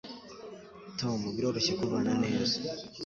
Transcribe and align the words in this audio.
tom 0.99 1.19
biroroshye 1.35 1.73
kubana 1.79 2.13
neza 2.23 2.57